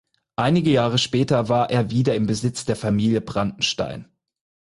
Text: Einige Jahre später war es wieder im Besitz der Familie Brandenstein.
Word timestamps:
Einige 0.35 0.71
Jahre 0.71 0.97
später 0.97 1.47
war 1.47 1.69
es 1.69 1.91
wieder 1.91 2.15
im 2.15 2.25
Besitz 2.25 2.65
der 2.65 2.75
Familie 2.75 3.21
Brandenstein. 3.21 4.09